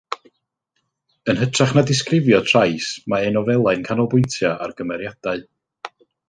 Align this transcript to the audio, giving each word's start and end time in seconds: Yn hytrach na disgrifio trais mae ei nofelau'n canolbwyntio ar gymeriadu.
Yn 1.33 1.41
hytrach 1.41 1.75
na 1.79 1.83
disgrifio 1.89 2.39
trais 2.51 2.87
mae 3.13 3.27
ei 3.27 3.35
nofelau'n 3.37 3.85
canolbwyntio 3.91 4.55
ar 4.67 4.75
gymeriadu. 4.81 5.37